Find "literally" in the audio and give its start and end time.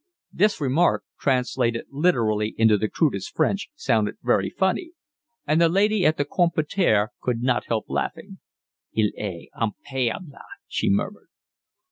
1.91-2.55